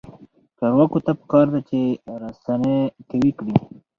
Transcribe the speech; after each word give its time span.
چارواکو 0.57 0.99
ته 1.05 1.11
پکار 1.19 1.45
ده 1.53 1.59
چې، 1.69 1.79
رسنۍ 2.21 2.79
قوي 3.09 3.31
کړي. 3.39 3.55